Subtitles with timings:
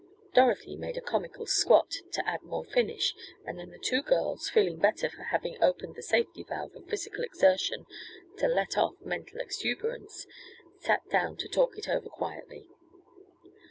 [0.33, 3.13] Dorothy made a comical "squat" to add more finish,
[3.45, 7.23] and then the two girls, feeling better for having opened the safety valve of physical
[7.23, 7.85] exertion
[8.37, 10.25] to "let off" mental exuberance,
[10.79, 12.67] sat down to talk it over quietly.